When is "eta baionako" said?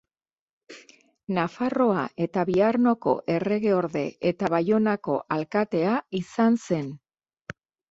4.33-5.21